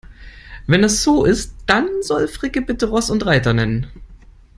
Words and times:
Wenn 0.65 0.81
das 0.81 1.03
so 1.03 1.25
ist, 1.25 1.53
dann 1.67 1.87
soll 2.01 2.27
Fricke 2.27 2.63
bitte 2.63 2.87
Ross 2.87 3.11
und 3.11 3.23
Reiter 3.23 3.53
nennen. 3.53 3.85